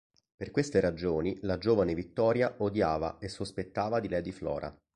[0.35, 4.75] Per queste ragioni, la giovane Vittoria odiava e sospettava di Lady Flora.